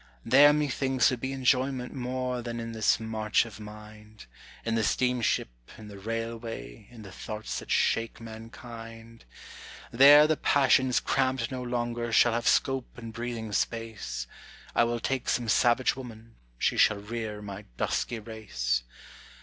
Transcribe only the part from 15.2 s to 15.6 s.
some